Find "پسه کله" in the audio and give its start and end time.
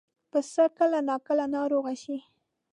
0.31-0.99